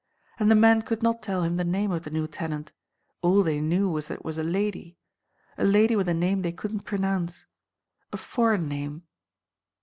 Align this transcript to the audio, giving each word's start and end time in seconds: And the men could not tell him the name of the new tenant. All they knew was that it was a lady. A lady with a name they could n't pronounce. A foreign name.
And 0.39 0.49
the 0.49 0.55
men 0.55 0.81
could 0.81 1.03
not 1.03 1.21
tell 1.21 1.43
him 1.43 1.57
the 1.57 1.63
name 1.63 1.91
of 1.91 2.01
the 2.01 2.09
new 2.09 2.25
tenant. 2.27 2.71
All 3.21 3.43
they 3.43 3.61
knew 3.61 3.87
was 3.87 4.07
that 4.07 4.15
it 4.15 4.25
was 4.25 4.39
a 4.39 4.43
lady. 4.43 4.97
A 5.59 5.63
lady 5.63 5.95
with 5.95 6.09
a 6.09 6.13
name 6.15 6.41
they 6.41 6.51
could 6.51 6.73
n't 6.73 6.85
pronounce. 6.85 7.45
A 8.11 8.17
foreign 8.17 8.67
name. 8.67 9.03